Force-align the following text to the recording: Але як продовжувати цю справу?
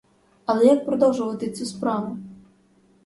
Але 0.45 0.65
як 0.67 0.85
продовжувати 0.85 1.51
цю 1.51 1.65
справу? 1.65 2.17